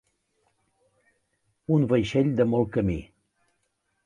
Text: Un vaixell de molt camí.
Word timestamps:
Un 1.77 1.85
vaixell 1.93 2.33
de 2.41 2.49
molt 2.55 2.73
camí. 2.79 2.97